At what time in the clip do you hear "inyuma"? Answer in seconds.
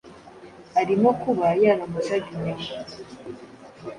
2.35-2.67